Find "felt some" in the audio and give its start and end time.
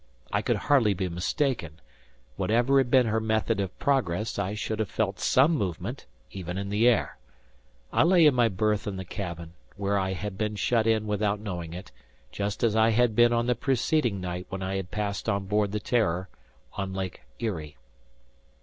4.89-5.51